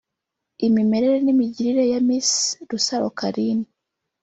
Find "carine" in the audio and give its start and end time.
3.19-3.65